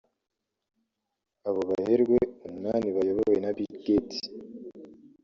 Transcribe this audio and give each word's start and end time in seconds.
Abo 1.47 1.61
baherwe 1.69 2.19
umunani 2.45 2.87
bayobowe 2.95 3.37
na 3.43 3.49
Bill 3.55 3.73
Gates 3.85 4.19